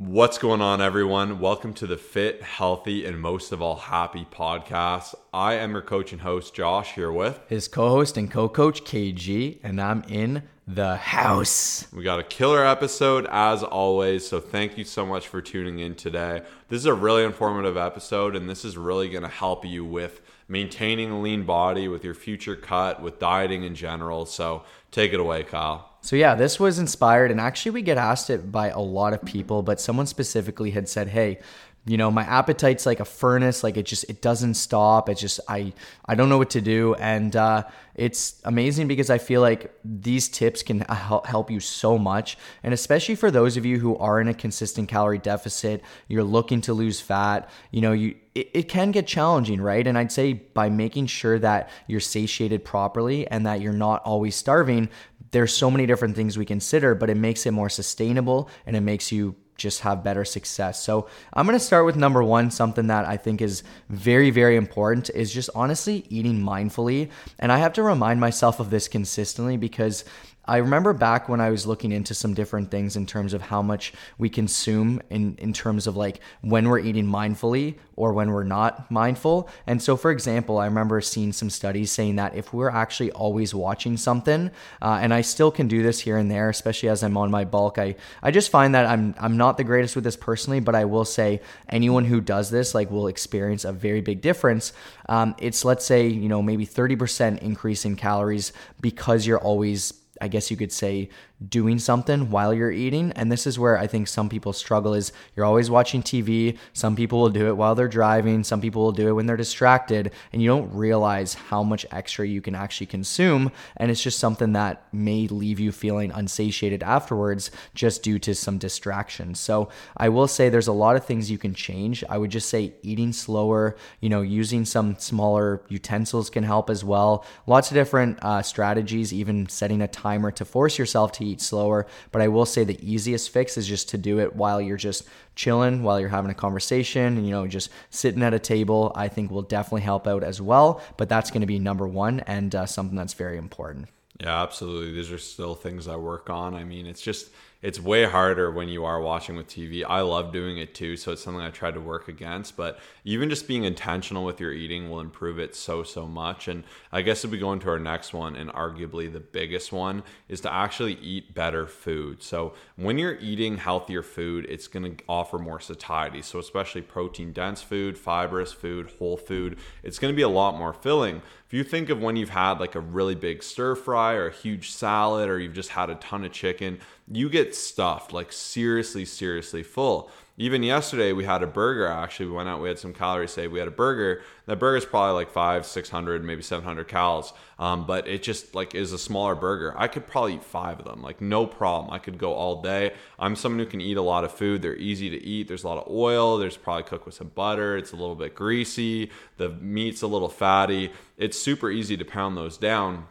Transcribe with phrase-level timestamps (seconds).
[0.00, 1.40] What's going on, everyone?
[1.40, 5.14] Welcome to the Fit, Healthy, and most of all, Happy podcast.
[5.30, 8.82] I am your coach and host, Josh, here with his co host and co coach,
[8.84, 11.86] KG, and I'm in the house.
[11.92, 15.94] We got a killer episode as always, so thank you so much for tuning in
[15.96, 16.44] today.
[16.70, 20.22] This is a really informative episode, and this is really going to help you with
[20.48, 24.24] maintaining a lean body, with your future cut, with dieting in general.
[24.24, 24.62] So
[24.92, 25.89] take it away, Kyle.
[26.02, 29.22] So yeah, this was inspired, and actually we get asked it by a lot of
[29.24, 31.40] people, but someone specifically had said, "Hey,
[31.86, 35.08] you know, my appetite's like a furnace, like it just it doesn't stop.
[35.08, 35.72] It just I
[36.04, 40.28] I don't know what to do, and uh, it's amazing because I feel like these
[40.28, 44.28] tips can help you so much, and especially for those of you who are in
[44.28, 47.48] a consistent calorie deficit, you're looking to lose fat.
[47.70, 49.86] You know, you it, it can get challenging, right?
[49.86, 54.36] And I'd say by making sure that you're satiated properly and that you're not always
[54.36, 54.90] starving,
[55.30, 58.80] there's so many different things we consider, but it makes it more sustainable and it
[58.80, 60.82] makes you just have better success.
[60.82, 64.56] So I'm going to start with number one, something that I think is very, very
[64.56, 67.10] important is just honestly eating mindfully.
[67.38, 70.04] And I have to remind myself of this consistently because
[70.50, 73.62] I remember back when I was looking into some different things in terms of how
[73.62, 78.42] much we consume in, in terms of like when we're eating mindfully or when we're
[78.42, 79.48] not mindful.
[79.68, 83.54] And so, for example, I remember seeing some studies saying that if we're actually always
[83.54, 84.50] watching something,
[84.82, 87.44] uh, and I still can do this here and there, especially as I'm on my
[87.44, 90.74] bulk, I, I just find that I'm, I'm not the greatest with this personally, but
[90.74, 94.72] I will say anyone who does this like will experience a very big difference.
[95.08, 100.28] Um, it's let's say, you know, maybe 30% increase in calories because you're always I
[100.28, 101.08] guess you could say
[101.48, 103.12] doing something while you're eating.
[103.12, 106.58] And this is where I think some people struggle is you're always watching TV.
[106.72, 108.44] Some people will do it while they're driving.
[108.44, 112.26] Some people will do it when they're distracted and you don't realize how much extra
[112.26, 113.50] you can actually consume.
[113.76, 118.58] And it's just something that may leave you feeling unsatiated afterwards just due to some
[118.58, 119.40] distractions.
[119.40, 122.04] So I will say there's a lot of things you can change.
[122.08, 126.84] I would just say eating slower, you know, using some smaller utensils can help as
[126.84, 127.24] well.
[127.46, 131.86] Lots of different uh, strategies, even setting a timer to force yourself to eat slower.
[132.12, 135.06] But I will say the easiest fix is just to do it while you're just
[135.34, 139.08] chilling, while you're having a conversation, and, you know, just sitting at a table, I
[139.08, 140.82] think will definitely help out as well.
[140.96, 143.88] But that's going to be number one and uh, something that's very important.
[144.20, 144.92] Yeah, absolutely.
[144.92, 146.54] These are still things I work on.
[146.54, 147.30] I mean, it's just
[147.62, 149.84] it's way harder when you are watching with TV.
[149.86, 152.56] I love doing it too, so it's something I try to work against.
[152.56, 156.48] But even just being intentional with your eating will improve it so, so much.
[156.48, 160.02] And I guess if we go into our next one, and arguably the biggest one,
[160.28, 162.22] is to actually eat better food.
[162.22, 166.22] So when you're eating healthier food, it's going to offer more satiety.
[166.22, 170.56] So, especially protein dense food, fibrous food, whole food, it's going to be a lot
[170.56, 171.20] more filling.
[171.50, 174.32] If you think of when you've had like a really big stir fry or a
[174.32, 176.78] huge salad, or you've just had a ton of chicken,
[177.10, 180.12] you get stuffed, like seriously, seriously full.
[180.36, 181.86] Even yesterday, we had a burger.
[181.86, 183.52] Actually, we went out, we had some calories saved.
[183.52, 184.22] We had a burger.
[184.46, 187.32] That burger is probably like five, 600, maybe 700 calories.
[187.58, 189.74] Um, but it just like is a smaller burger.
[189.76, 191.92] I could probably eat five of them, like no problem.
[191.92, 192.94] I could go all day.
[193.18, 194.62] I'm someone who can eat a lot of food.
[194.62, 195.46] They're easy to eat.
[195.46, 196.38] There's a lot of oil.
[196.38, 197.76] There's probably cooked with some butter.
[197.76, 199.10] It's a little bit greasy.
[199.36, 200.90] The meat's a little fatty.
[201.18, 203.08] It's super easy to pound those down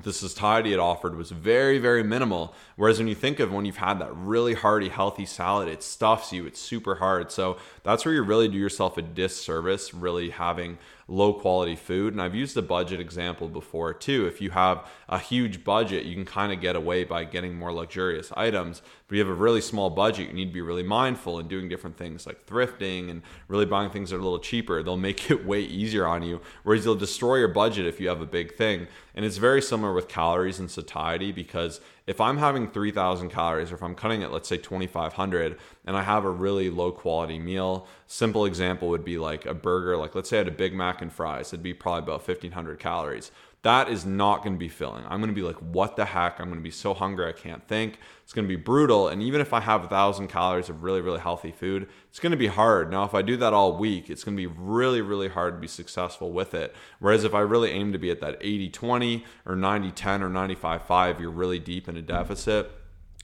[0.00, 2.54] the satiety it offered was very, very minimal.
[2.76, 6.32] Whereas when you think of when you've had that really hearty, healthy salad, it stuffs
[6.32, 7.30] you, it's super hard.
[7.30, 12.14] So that's where you really do yourself a disservice, really having low quality food.
[12.14, 14.26] And I've used the budget example before too.
[14.26, 17.72] If you have a huge budget, you can kind of get away by getting more
[17.72, 18.80] luxurious items.
[19.08, 21.68] But you have a really small budget, you need to be really mindful and doing
[21.68, 24.82] different things like thrifting and really buying things that are a little cheaper.
[24.82, 26.40] They'll make it way easier on you.
[26.62, 28.86] Whereas you'll destroy your budget if you have a big thing.
[29.14, 33.74] And it's very similar with calories and satiety because if I'm having 3,000 calories or
[33.74, 37.86] if I'm cutting it, let's say 2,500, and I have a really low quality meal,
[38.06, 39.96] simple example would be like a burger.
[39.96, 42.78] Like let's say I had a Big Mac and fries, it'd be probably about 1,500
[42.78, 43.30] calories
[43.62, 45.04] that is not going to be filling.
[45.04, 46.40] I'm going to be like, what the heck?
[46.40, 47.98] I'm going to be so hungry I can't think.
[48.24, 49.06] It's going to be brutal.
[49.06, 52.32] And even if I have a thousand calories of really, really healthy food, it's going
[52.32, 52.90] to be hard.
[52.90, 55.60] Now, if I do that all week, it's going to be really, really hard to
[55.60, 56.74] be successful with it.
[56.98, 60.28] Whereas if I really aim to be at that 80 20 or 90 10 or
[60.28, 62.72] 95 5, you're really deep in a deficit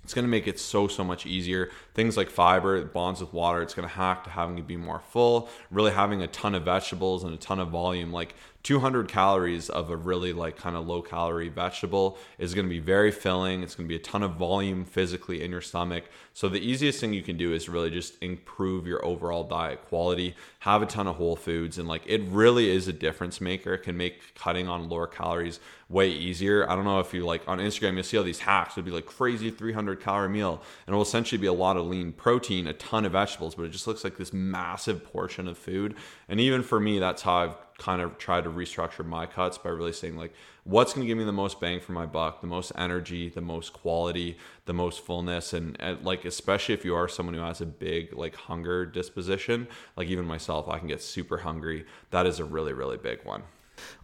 [0.09, 1.71] it's going to make it so, so much easier.
[1.93, 5.01] Things like fiber, bonds with water, it's going to hack to having to be more
[5.01, 8.11] full, really having a ton of vegetables and a ton of volume.
[8.11, 12.71] Like 200 calories of a really like kind of low calorie vegetable is going to
[12.71, 13.63] be very filling.
[13.63, 16.05] It's going to be a ton of volume physically in your stomach.
[16.35, 20.35] So the easiest thing you can do is really just improve your overall diet quality,
[20.61, 23.75] have a ton of whole foods and like it really is a difference maker.
[23.75, 26.69] It can make cutting on lower calories way easier.
[26.69, 28.77] I don't know if you like on Instagram, you'll see all these hacks.
[28.77, 31.87] It'll be like crazy 300 calorie meal, and it will essentially be a lot of
[31.87, 35.57] lean protein, a ton of vegetables, but it just looks like this massive portion of
[35.57, 35.95] food.
[36.29, 39.71] And even for me, that's how I've kind of tried to restructure my cuts by
[39.71, 40.35] really saying like
[40.65, 43.41] what's going to give me the most bang for my buck the most energy the
[43.41, 44.37] most quality
[44.67, 45.53] the most fullness?
[45.53, 49.69] And, and, like especially if you are someone who has a big like hunger disposition
[49.97, 51.87] like even myself i can get super hungry.
[52.11, 53.45] That is a really really big one.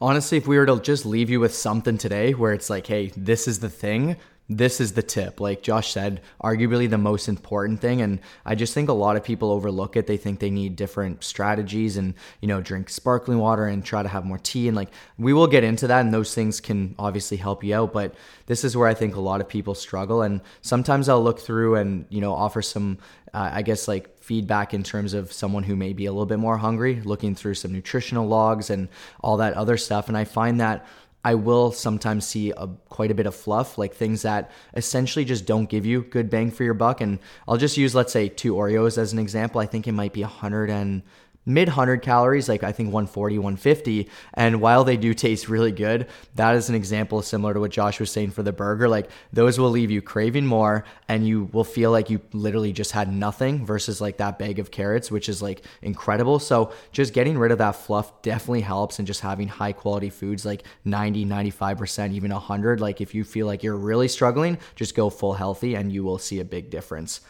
[0.00, 3.12] Honestly, if we were to just leave you with something today where it's like, hey,
[3.16, 4.16] this is the thing,
[4.48, 5.40] this is the tip.
[5.40, 8.02] Like Josh said, arguably the most important thing.
[8.02, 10.06] And I just think a lot of people overlook it.
[10.06, 12.12] They think they need different strategies and,
[12.42, 14.68] you know, drink sparkling water and try to have more tea.
[14.68, 16.00] And like, we will get into that.
[16.00, 17.94] And those things can obviously help you out.
[17.94, 18.14] But
[18.44, 20.20] this is where I think a lot of people struggle.
[20.20, 22.98] And sometimes I'll look through and, you know, offer some,
[23.32, 26.38] uh, I guess, like feedback in terms of someone who may be a little bit
[26.38, 28.90] more hungry, looking through some nutritional logs and
[29.22, 30.08] all that other stuff.
[30.08, 30.86] And I find that
[31.24, 35.46] I will sometimes see a, quite a bit of fluff, like things that essentially just
[35.46, 37.00] don't give you good bang for your buck.
[37.00, 37.18] And
[37.48, 39.60] I'll just use, let's say, two Oreos as an example.
[39.60, 41.02] I think it might be a 100 and
[41.46, 44.08] mid 100 calories, like I think 140, 150.
[44.34, 48.00] And while they do taste really good, that is an example similar to what Josh
[48.00, 48.88] was saying for the burger.
[48.88, 52.92] Like those will leave you craving more and you will feel like you literally just
[52.92, 56.38] had nothing versus like that bag of carrots, which is like incredible.
[56.38, 60.44] So just getting rid of that fluff definitely helps and just having high quality foods
[60.44, 62.80] like 90, 95%, even 100.
[62.80, 66.18] Like if you feel like you're really struggling, just go full healthy and you will
[66.18, 67.20] see a big difference.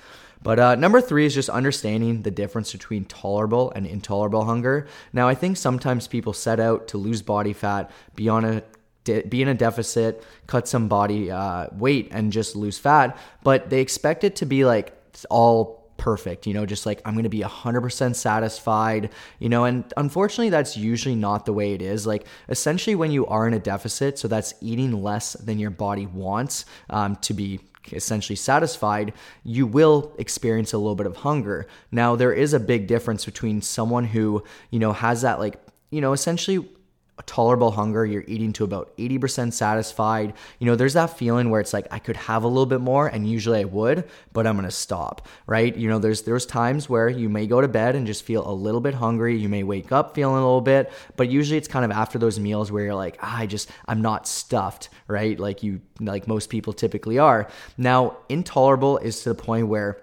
[0.44, 4.87] But uh, number three is just understanding the difference between tolerable and intolerable hunger.
[5.12, 8.62] Now, I think sometimes people set out to lose body fat, be on a
[9.05, 13.81] be in a deficit, cut some body uh, weight, and just lose fat, but they
[13.81, 14.96] expect it to be like
[15.29, 19.85] all perfect, you know, just like I'm going to be 100% satisfied, you know, and
[19.97, 22.06] unfortunately, that's usually not the way it is.
[22.06, 26.06] Like, essentially, when you are in a deficit, so that's eating less than your body
[26.06, 27.61] wants um, to be
[27.92, 31.66] essentially satisfied, you will experience a little bit of hunger.
[31.90, 35.60] Now, there is a big difference between someone who, you know, has that like,
[35.90, 36.69] you know, essentially
[37.22, 40.34] tolerable hunger, you're eating to about 80% satisfied.
[40.58, 43.06] You know, there's that feeling where it's like I could have a little bit more
[43.06, 45.75] and usually I would, but I'm to stop, right?
[45.75, 48.52] You know, there's there's times where you may go to bed and just feel a
[48.52, 51.84] little bit hungry, you may wake up feeling a little bit, but usually it's kind
[51.84, 55.38] of after those meals where you're like, ah, I just I'm not stuffed, right?
[55.38, 57.49] Like you like most people typically are.
[57.76, 60.02] Now, intolerable is to the point where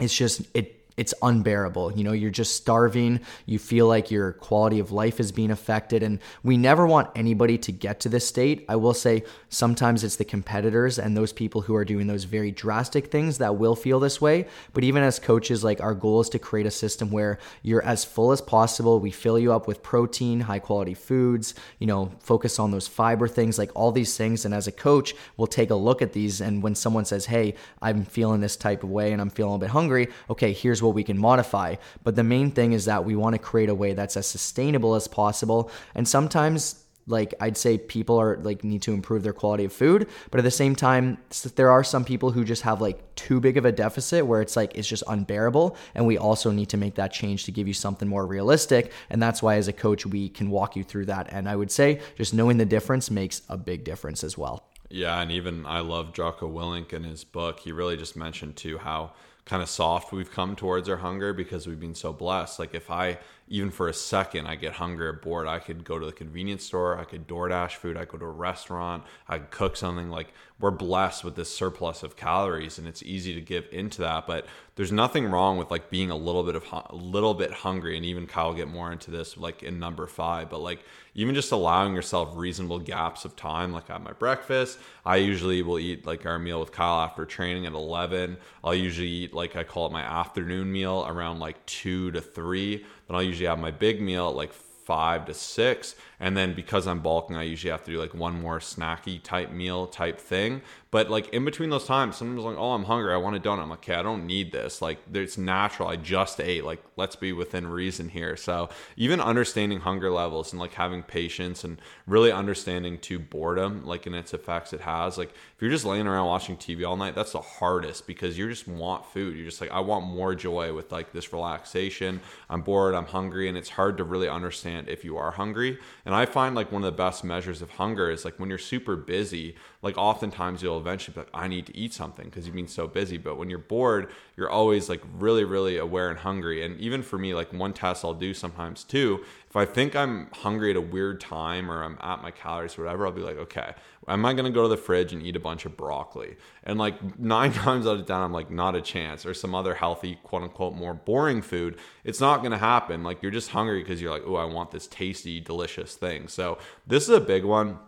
[0.00, 1.90] it's just it it's unbearable.
[1.94, 3.18] You know, you're just starving.
[3.44, 6.00] You feel like your quality of life is being affected.
[6.04, 8.64] And we never want anybody to get to this state.
[8.68, 12.52] I will say sometimes it's the competitors and those people who are doing those very
[12.52, 14.46] drastic things that will feel this way.
[14.74, 18.04] But even as coaches, like our goal is to create a system where you're as
[18.04, 19.00] full as possible.
[19.00, 23.26] We fill you up with protein, high quality foods, you know, focus on those fiber
[23.26, 24.44] things, like all these things.
[24.44, 26.40] And as a coach, we'll take a look at these.
[26.40, 29.58] And when someone says, Hey, I'm feeling this type of way and I'm feeling a
[29.58, 31.76] bit hungry, okay, here's what we can modify.
[32.04, 34.94] But the main thing is that we want to create a way that's as sustainable
[34.94, 35.70] as possible.
[35.94, 40.08] And sometimes like I'd say people are like need to improve their quality of food,
[40.30, 41.18] but at the same time
[41.56, 44.56] there are some people who just have like too big of a deficit where it's
[44.56, 47.74] like it's just unbearable and we also need to make that change to give you
[47.74, 51.26] something more realistic and that's why as a coach we can walk you through that
[51.30, 54.68] and I would say just knowing the difference makes a big difference as well.
[54.90, 57.60] Yeah, and even I love Jocko Willink in his book.
[57.60, 59.12] He really just mentioned too how
[59.44, 62.58] kind of soft we've come towards our hunger because we've been so blessed.
[62.58, 63.18] Like if I
[63.48, 66.64] even for a second I get hungry or bored, I could go to the convenience
[66.64, 70.10] store, I could DoorDash food, I go to a restaurant, I could cook something.
[70.10, 74.26] Like we're blessed with this surplus of calories, and it's easy to give into that.
[74.26, 74.46] But
[74.76, 78.06] there's nothing wrong with like being a little bit of a little bit hungry, and
[78.06, 80.48] even Kyle get more into this like in number five.
[80.48, 80.84] But like
[81.14, 85.78] even just allowing yourself reasonable gaps of time, like at my breakfast, I usually will
[85.78, 88.38] eat like our meal with Kyle after training at 11.
[88.64, 92.86] I'll usually eat like I call it my afternoon meal around like two to three.
[93.06, 95.94] Then I'll usually have my big meal at like five to six.
[96.20, 99.50] And then because I'm bulking, I usually have to do like one more snacky type
[99.50, 100.62] meal type thing.
[100.92, 103.14] But like in between those times, sometimes like, oh, I'm hungry.
[103.14, 103.62] I want a donut.
[103.62, 104.82] I'm like, okay, I don't need this.
[104.82, 105.88] Like, it's natural.
[105.88, 106.64] I just ate.
[106.64, 108.36] Like, let's be within reason here.
[108.36, 108.68] So
[108.98, 114.12] even understanding hunger levels and like having patience and really understanding to boredom, like in
[114.12, 115.16] its effects it has.
[115.16, 118.46] Like, if you're just laying around watching TV all night, that's the hardest because you
[118.50, 119.34] just want food.
[119.34, 122.20] You're just like, I want more joy with like this relaxation.
[122.50, 122.94] I'm bored.
[122.94, 125.78] I'm hungry, and it's hard to really understand if you are hungry.
[126.04, 128.58] And I find like one of the best measures of hunger is like when you're
[128.58, 132.54] super busy, like oftentimes you'll eventually be like, I need to eat something because you've
[132.54, 133.16] been so busy.
[133.16, 136.64] But when you're bored, you're always like really, really aware and hungry.
[136.64, 140.28] And even for me, like one test I'll do sometimes too, if I think I'm
[140.32, 143.36] hungry at a weird time or I'm at my calories or whatever, I'll be like,
[143.36, 143.74] okay,
[144.08, 146.36] am I going to go to the fridge and eat a bunch of broccoli?
[146.64, 149.24] And like nine times out of 10, I'm like, not a chance.
[149.24, 151.78] Or some other healthy, quote unquote, more boring food.
[152.04, 153.02] It's not going to happen.
[153.02, 156.28] Like you're just hungry because you're like, oh, I want this tasty, delicious thing.
[156.28, 157.78] So this is a big one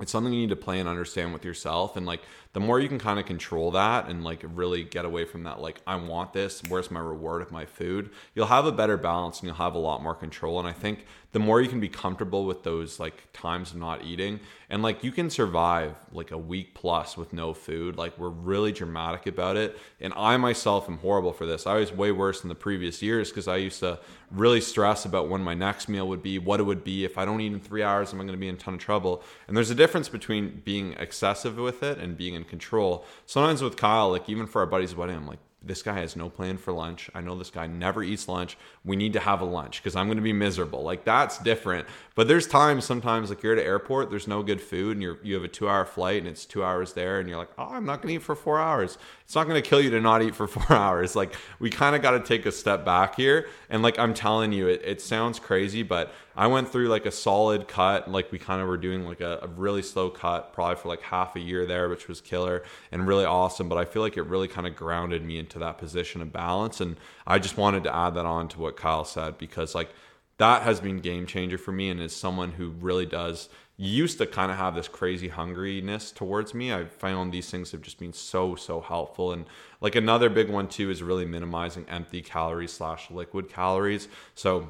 [0.00, 1.96] it's something you need to play and understand with yourself.
[1.96, 2.22] And like
[2.58, 5.60] the more you can kind of control that and like really get away from that
[5.60, 8.10] like i want this where's my reward of my food?
[8.34, 11.04] you'll have a better balance and you'll have a lot more control and i think
[11.32, 15.04] the more you can be comfortable with those like times of not eating and like
[15.04, 19.56] you can survive like a week plus with no food like we're really dramatic about
[19.56, 21.66] it and i myself am horrible for this.
[21.66, 23.98] I was way worse in the previous years because i used to
[24.30, 27.24] really stress about when my next meal would be what it would be if i
[27.24, 29.22] don't eat in three hours am i going to be in a ton of trouble
[29.46, 33.76] and there's a difference between being excessive with it and being in control sometimes with
[33.76, 36.72] kyle like even for our buddy's wedding i'm like this guy has no plan for
[36.72, 37.10] lunch.
[37.14, 38.56] I know this guy never eats lunch.
[38.84, 40.82] We need to have a lunch because I'm going to be miserable.
[40.82, 41.86] Like that's different.
[42.14, 45.18] But there's times sometimes like you're at an airport, there's no good food, and you're
[45.22, 47.68] you have a two hour flight and it's two hours there, and you're like, oh,
[47.70, 48.98] I'm not going to eat for four hours.
[49.24, 51.16] It's not going to kill you to not eat for four hours.
[51.16, 53.48] Like we kind of got to take a step back here.
[53.68, 57.10] And like I'm telling you, it, it sounds crazy, but I went through like a
[57.10, 58.08] solid cut.
[58.08, 61.02] Like we kind of were doing like a, a, really slow cut, probably for like
[61.02, 63.68] half a year there, which was killer and really awesome.
[63.68, 66.80] But I feel like it really kind of grounded me into that position of balance.
[66.80, 69.90] And I just wanted to add that on to what Kyle said because like
[70.36, 74.26] that has been game changer for me and is someone who really does used to
[74.26, 76.72] kind of have this crazy hungriness towards me.
[76.72, 79.32] I found these things have just been so so helpful.
[79.32, 79.44] And
[79.80, 84.06] like another big one too is really minimizing empty calories slash liquid calories.
[84.36, 84.68] So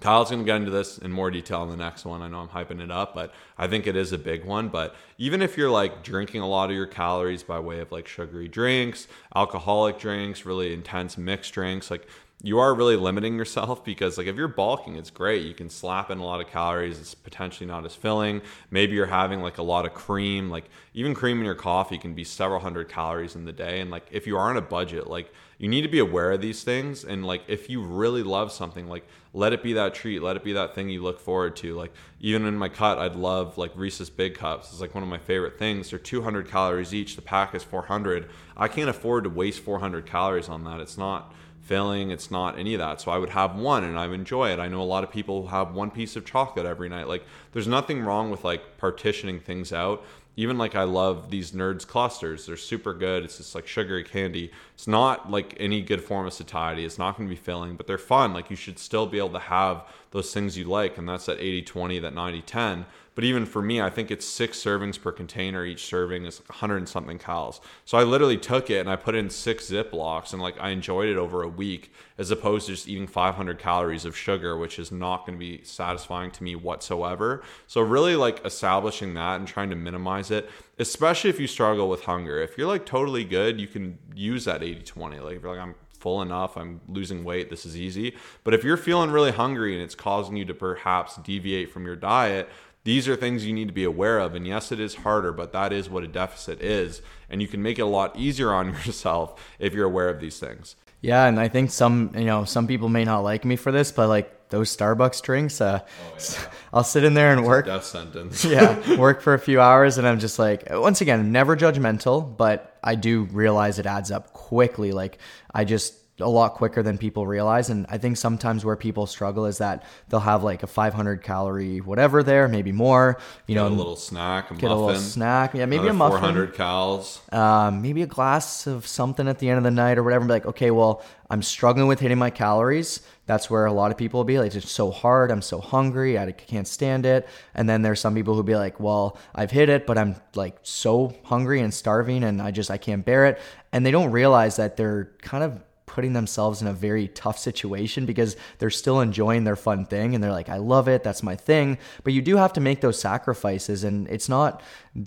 [0.00, 2.20] Kyle's going to get into this in more detail in the next one.
[2.20, 4.68] I know I'm hyping it up, but I think it is a big one.
[4.68, 8.08] But even if you're like drinking a lot of your calories by way of like
[8.08, 12.08] sugary drinks, alcoholic drinks, really intense mixed drinks, like
[12.42, 15.46] you are really limiting yourself because like if you're bulking it's great.
[15.46, 16.98] You can slap in a lot of calories.
[16.98, 18.42] It's potentially not as filling.
[18.70, 20.50] Maybe you're having like a lot of cream.
[20.50, 23.80] Like even cream in your coffee can be several hundred calories in the day.
[23.80, 26.40] And like if you are on a budget like you need to be aware of
[26.40, 30.22] these things and like if you really love something like let it be that treat
[30.22, 31.74] let it be that thing you look forward to.
[31.74, 34.70] Like even in my cut i'd love like reese's big cups.
[34.70, 35.90] It's like one of my favorite things.
[35.90, 37.16] They're 200 calories each.
[37.16, 40.80] The pack is 400 i can't afford to waste 400 calories on that.
[40.80, 42.10] It's not filling.
[42.10, 43.00] It's not any of that.
[43.00, 44.58] So i would have one and i would enjoy it.
[44.58, 47.08] I know a lot of people have one piece of chocolate every night.
[47.08, 50.04] Like there's nothing wrong with like partitioning things out
[50.36, 52.46] even like I love these nerds clusters.
[52.46, 53.24] They're super good.
[53.24, 54.50] It's just like sugary candy.
[54.74, 56.84] It's not like any good form of satiety.
[56.84, 58.32] It's not going to be filling, but they're fun.
[58.32, 60.96] Like you should still be able to have those things you like.
[60.96, 62.86] And that's that 80 20, that 90 10.
[63.16, 65.64] But even for me, I think it's six servings per container.
[65.64, 67.60] Each serving is 100 and something calories.
[67.84, 71.08] So I literally took it and I put in six Ziplocs and like I enjoyed
[71.08, 74.90] it over a week as opposed to just eating 500 calories of sugar, which is
[74.90, 77.42] not going to be satisfying to me whatsoever.
[77.66, 82.04] So really like establishing that and trying to minimize it, especially if you struggle with
[82.04, 82.40] hunger.
[82.40, 85.20] If you're like totally good, you can use that 80 20.
[85.20, 88.14] Like if you're like, I'm full enough, I'm losing weight, this is easy.
[88.44, 91.96] But if you're feeling really hungry and it's causing you to perhaps deviate from your
[91.96, 92.50] diet,
[92.84, 94.34] these are things you need to be aware of.
[94.34, 97.00] And yes, it is harder, but that is what a deficit is.
[97.30, 100.38] And you can make it a lot easier on yourself if you're aware of these
[100.38, 100.76] things.
[101.00, 103.90] Yeah, and I think some, you know, some people may not like me for this,
[103.90, 106.36] but like those Starbucks drinks, uh, oh, yeah.
[106.72, 107.66] I'll sit in there and work.
[107.66, 108.44] Death sentence.
[108.46, 112.76] yeah, work for a few hours, and I'm just like, once again, never judgmental, but
[112.82, 114.92] I do realize it adds up quickly.
[114.92, 115.18] Like
[115.52, 117.70] I just a lot quicker than people realize.
[117.70, 121.80] And I think sometimes where people struggle is that they'll have like a 500 calorie
[121.80, 123.18] whatever there, maybe more.
[123.46, 125.92] You get know, a little snack, a get muffin, a little snack, yeah, maybe a
[125.92, 129.98] muffin, 400 calories, um, maybe a glass of something at the end of the night
[129.98, 130.22] or whatever.
[130.22, 133.00] And be like, okay, well, I'm struggling with hitting my calories.
[133.26, 135.32] That's where a lot of people will be like, it's so hard.
[135.32, 136.16] I'm so hungry.
[136.16, 137.26] I can't stand it.
[137.54, 140.58] And then there's some people who be like, well, I've hit it, but I'm like
[140.62, 143.40] so hungry and starving and I just, I can't bear it.
[143.72, 145.60] And they don't realize that they're kind of
[145.94, 150.22] putting themselves in a very tough situation because they're still enjoying their fun thing and
[150.22, 151.78] they're like, I love it, that's my thing.
[152.02, 154.60] But you do have to make those sacrifices, and it's not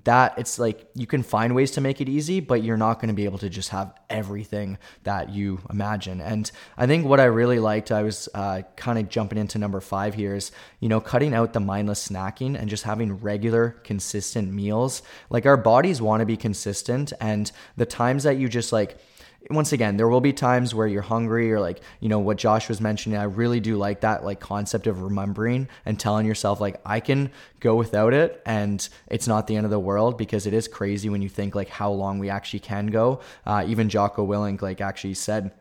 [0.05, 3.09] that it's like you can find ways to make it easy, but you're not going
[3.09, 6.21] to be able to just have everything that you imagine.
[6.21, 9.81] And I think what I really liked, I was uh, kind of jumping into number
[9.81, 14.53] five here is, you know, cutting out the mindless snacking and just having regular, consistent
[14.53, 15.01] meals.
[15.29, 18.97] Like our bodies want to be consistent, and the times that you just like,
[19.49, 22.67] once again, there will be times where you're hungry or like, you know, what Josh
[22.67, 23.17] was mentioning.
[23.17, 27.31] I really do like that like concept of remembering and telling yourself like I can
[27.59, 31.09] go without it and it's not the end of the world because it is crazy
[31.09, 33.21] when you think like how long we actually can go.
[33.45, 35.51] Uh, even Jocko Willink like actually said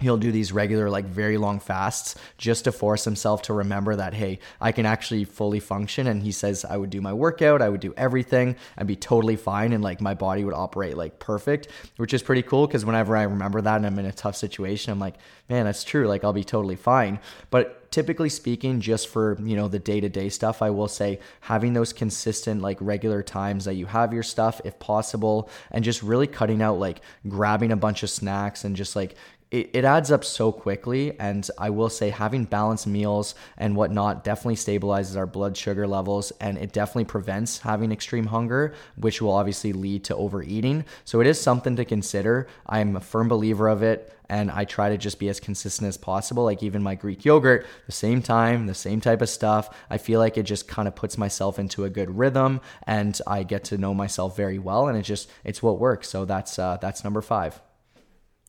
[0.00, 4.12] he'll do these regular like very long fasts just to force himself to remember that
[4.12, 7.68] hey i can actually fully function and he says i would do my workout i
[7.68, 11.68] would do everything i'd be totally fine and like my body would operate like perfect
[11.96, 14.92] which is pretty cool because whenever i remember that and i'm in a tough situation
[14.92, 15.14] i'm like
[15.48, 17.18] man that's true like i'll be totally fine.
[17.50, 21.92] But typically speaking just for you know the day-to-day stuff i will say having those
[21.92, 26.60] consistent like regular times that you have your stuff if possible and just really cutting
[26.60, 29.14] out like grabbing a bunch of snacks and just like
[29.50, 31.18] it, it adds up so quickly.
[31.18, 36.32] And I will say, having balanced meals and whatnot definitely stabilizes our blood sugar levels
[36.40, 40.84] and it definitely prevents having extreme hunger, which will obviously lead to overeating.
[41.04, 42.48] So it is something to consider.
[42.66, 45.96] I'm a firm believer of it and I try to just be as consistent as
[45.96, 46.44] possible.
[46.44, 49.74] Like even my Greek yogurt, the same time, the same type of stuff.
[49.88, 53.44] I feel like it just kind of puts myself into a good rhythm, and I
[53.44, 56.08] get to know myself very well, and it just it's what works.
[56.08, 57.60] So that's uh, that's number five.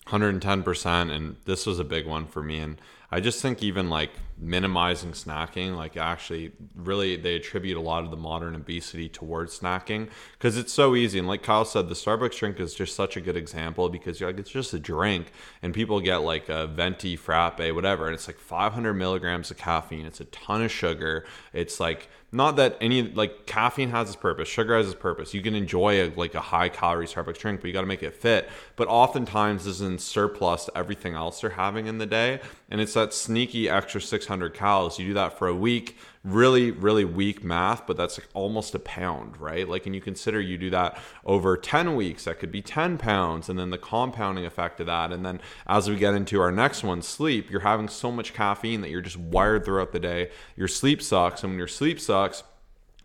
[0.08, 2.60] 110% and this was a big one for me.
[2.60, 8.04] And i just think even like minimizing snacking like actually really they attribute a lot
[8.04, 11.18] of the modern obesity towards snacking because it's so easy.
[11.18, 14.38] And like kyle said the starbucks drink is just such a good example because like
[14.38, 18.40] it's just a drink and people get like a venti frappe whatever and it's like
[18.40, 20.06] 500 milligrams of caffeine.
[20.06, 21.26] It's a ton of sugar.
[21.54, 24.48] It's like not that any like caffeine has its purpose.
[24.48, 25.34] Sugar has its purpose.
[25.34, 28.04] You can enjoy a, like a high calorie starbucks drink but you got to make
[28.04, 32.40] it fit but oftentimes is in surplus to everything else they're having in the day.
[32.70, 34.98] And it's that sneaky extra 600 calories.
[34.98, 38.80] You do that for a week really really weak math but that's like almost a
[38.80, 39.68] pound right?
[39.68, 43.48] Like and you consider you do that over 10 weeks that could be 10 pounds
[43.48, 45.12] and then the compounding effect of that.
[45.12, 48.82] And then as we get into our next one sleep you're having so much caffeine
[48.82, 50.30] that you're just wired throughout the day.
[50.56, 52.44] Your sleep sucks and when your sleep sucks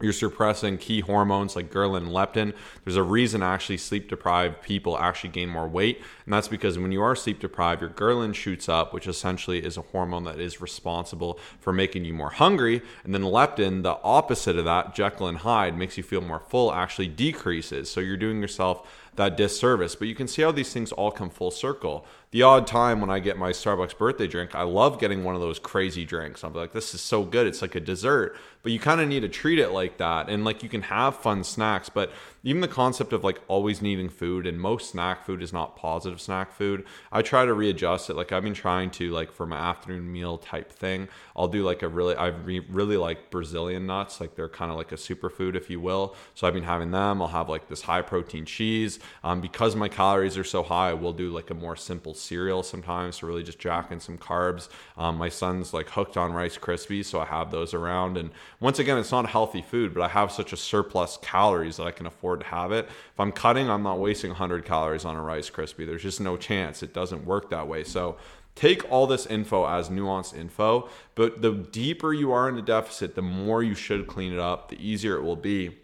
[0.02, 2.54] you're suppressing key hormones like ghrelin and leptin.
[2.85, 6.92] There's a reason actually sleep deprived people actually gain more weight, and that's because when
[6.92, 10.61] you are sleep deprived, your ghrelin shoots up, which essentially is a hormone that is
[10.61, 15.38] responsible for making you more hungry, and then leptin, the opposite of that, Jekyll and
[15.38, 17.90] Hyde, makes you feel more full, actually decreases.
[17.90, 19.94] So you're doing yourself that disservice.
[19.94, 22.06] But you can see how these things all come full circle.
[22.32, 25.42] The odd time when I get my Starbucks birthday drink, I love getting one of
[25.42, 26.42] those crazy drinks.
[26.42, 27.46] I'm like, this is so good.
[27.46, 30.30] It's like a dessert, but you kind of need to treat it like that.
[30.30, 32.11] And like you can have fun snacks, but
[32.44, 36.20] even the concept of like always needing food and most snack food is not positive
[36.20, 39.57] snack food i try to readjust it like i've been trying to like for my
[39.57, 44.20] afternoon meal type thing i'll do like a really i re- really like brazilian nuts
[44.20, 47.22] like they're kind of like a superfood if you will so i've been having them
[47.22, 51.12] i'll have like this high protein cheese um, because my calories are so high we'll
[51.12, 55.16] do like a more simple cereal sometimes to really just jack in some carbs um,
[55.16, 58.30] my son's like hooked on rice krispies so i have those around and
[58.61, 61.90] once again it's not healthy food but i have such a surplus calories that i
[61.90, 62.87] can afford to have it.
[62.87, 65.87] If I'm cutting, I'm not wasting 100 calories on a Rice Krispie.
[65.87, 66.82] There's just no chance.
[66.82, 67.85] It doesn't work that way.
[67.85, 68.16] So
[68.54, 73.14] take all this info as nuanced info, but the deeper you are in the deficit,
[73.14, 75.78] the more you should clean it up, the easier it will be.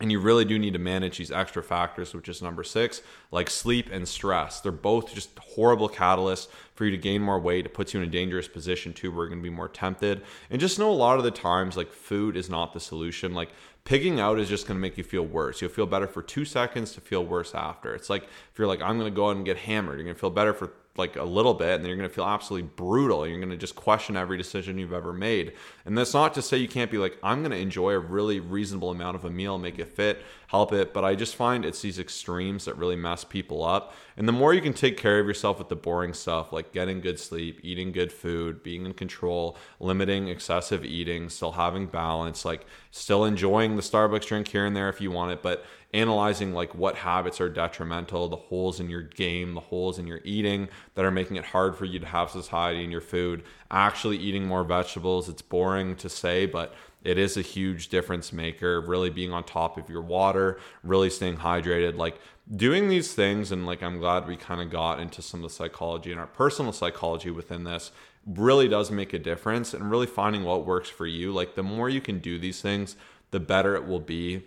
[0.00, 3.48] And you really do need to manage these extra factors, which is number six, like
[3.48, 4.60] sleep and stress.
[4.60, 7.64] They're both just horrible catalysts for you to gain more weight.
[7.64, 10.22] It puts you in a dangerous position too, where you're to be more tempted.
[10.50, 13.34] And just know a lot of the times, like food is not the solution.
[13.34, 13.50] Like
[13.84, 15.60] Pigging out is just to make you feel worse.
[15.60, 17.94] You'll feel better for two seconds to feel worse after.
[17.94, 20.30] It's like if you're like, I'm to go out and get hammered, you're to feel
[20.30, 23.26] better for like a little bit and then you're going to feel absolutely brutal.
[23.26, 25.52] You're going to just question every decision you've ever made.
[25.84, 28.40] And that's not to say you can't be like i'm going to enjoy a really
[28.40, 31.82] reasonable amount of a meal make it fit help it but i just find it's
[31.82, 33.94] these extremes that really mess people up.
[34.16, 37.00] And the more you can take care of yourself with the boring stuff like getting
[37.00, 42.66] good sleep eating good food being in control limiting excessive eating still having balance like
[42.92, 46.74] still enjoying the starbucks drink here and there if you want it but analyzing like
[46.74, 51.04] what habits are detrimental, the holes in your game, the holes in your eating that
[51.04, 54.64] are making it hard for you to have satiety in your food, actually eating more
[54.64, 55.28] vegetables.
[55.28, 58.80] It's boring to say, but it is a huge difference maker.
[58.80, 62.18] Really being on top of your water, really staying hydrated, like
[62.54, 63.52] doing these things.
[63.52, 66.26] And like, I'm glad we kind of got into some of the psychology and our
[66.26, 67.92] personal psychology within this
[68.26, 71.30] really does make a difference and really finding what works for you.
[71.30, 72.96] Like, the more you can do these things,
[73.30, 74.44] the better it will be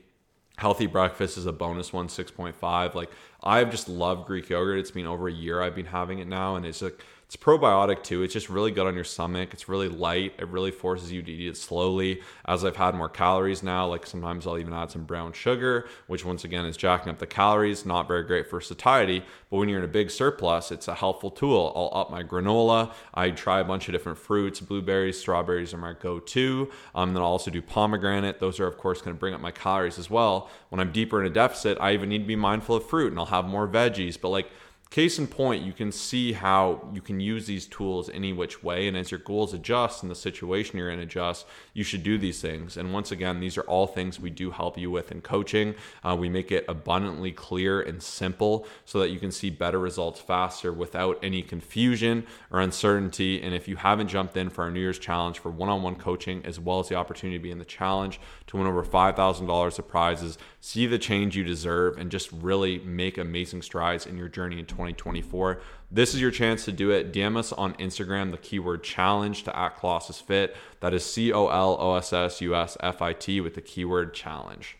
[0.58, 2.96] Healthy breakfast is a bonus one, 6.5.
[2.96, 3.12] Like
[3.44, 4.80] I've just loved Greek yogurt.
[4.80, 8.04] It's been over a year I've been having it now, and it's like It's probiotic
[8.04, 8.24] too.
[8.24, 9.50] It's just really good on your stomach.
[9.52, 10.36] It's really light.
[10.40, 12.22] It really forces you to eat it slowly.
[12.46, 16.24] As I've had more calories now, like sometimes I'll even add some brown sugar, which
[16.24, 17.86] once again is jacking up the calories.
[17.86, 21.30] Not very great for satiety, but when you're in a big surplus, it's a helpful
[21.30, 21.74] tool.
[21.76, 22.94] I'll up my granola.
[23.14, 24.62] I try a bunch of different fruits.
[24.62, 26.72] Blueberries, strawberries are my go-to.
[26.96, 28.40] Um, then I'll also do pomegranate.
[28.40, 30.50] Those are of course going to bring up my calories as well.
[30.70, 33.20] When I'm deeper in a deficit, I even need to be mindful of fruit, and
[33.20, 34.18] I'll have more veggies.
[34.20, 34.50] But like
[34.90, 38.88] case in point, you can see how you can use these tools any which way.
[38.88, 42.42] And as your goals adjust and the situation you're in adjusts, you should do these
[42.42, 42.78] things.
[42.78, 45.76] And once again, these are all things we do help you with in coaching.
[46.04, 50.20] Uh, we make it abundantly clear and simple so that you can see better results
[50.20, 53.42] faster without any confusion or uncertainty.
[53.42, 55.96] And if you haven't jumped in for our New Year's challenge for one on one
[55.96, 59.80] coaching, as well as the opportunity to be in the challenge to win over $5,000
[59.80, 64.30] of prizes, see the change you deserve, and just really make amazing strides in your
[64.30, 65.60] journey in 2024.
[65.90, 67.12] This is your chance to do it.
[67.12, 70.56] DM us on Instagram the keyword challenge to at Colossus Fit.
[70.82, 73.62] That is C O L O S S U S F I T with the
[73.62, 74.77] keyword challenge.